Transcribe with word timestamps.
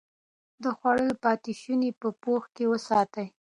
د 0.63 0.65
خوړو 0.77 1.09
پاتې 1.23 1.51
شوني 1.61 1.91
په 2.01 2.07
پوښ 2.21 2.43
کې 2.55 2.65
وساتئ. 2.71 3.27